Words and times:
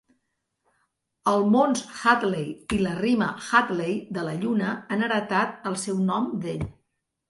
El 1.31 1.45
mons 1.57 1.83
Hadley 1.99 2.49
i 2.79 2.81
la 2.87 2.95
rima 3.03 3.29
Hadley 3.45 3.97
de 4.19 4.27
la 4.33 4.37
lluna 4.43 4.77
han 4.93 5.09
heretat 5.09 5.73
el 5.75 5.83
seu 5.89 6.07
nom 6.13 6.31
d'ell. 6.45 6.71